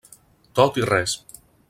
Tot 0.59 0.79
i 0.83 0.87
res. 0.93 1.15